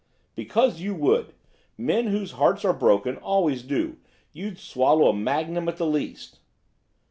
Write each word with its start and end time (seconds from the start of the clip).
'Because 0.33 0.81
you 0.81 0.95
would, 0.95 1.31
men 1.77 2.07
whose 2.07 2.31
hearts 2.31 2.65
are 2.65 2.73
broken 2.73 3.17
always 3.17 3.61
do, 3.61 3.97
you'd 4.33 4.57
swallow 4.57 5.09
a 5.09 5.13
magnum 5.13 5.69
at 5.69 5.77
the 5.77 5.85
least. 5.85 6.39